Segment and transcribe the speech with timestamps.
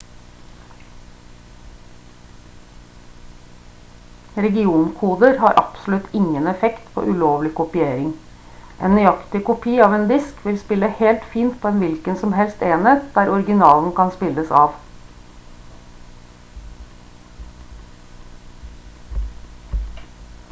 [4.45, 8.07] regionkoder har absolutt ingen effekt på ulovlig kopiering
[8.87, 12.63] en nøyaktig kopi av en disk vil spille helt fint på en hvilken som helst
[12.71, 14.73] enhet der originalen kan spilles av